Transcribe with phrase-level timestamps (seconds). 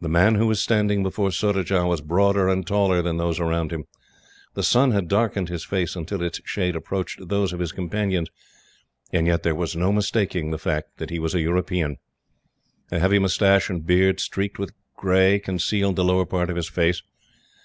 [0.00, 3.84] The man who was standing before Surajah was broader and taller than those around him.
[4.54, 8.30] The sun had darkened his face, until its shade approached those of his companions,
[9.12, 11.98] and yet there was no mistaking the fact that he was a European.
[12.90, 17.02] A heavy moustache and beard, streaked with grey, concealed the lower part of his face.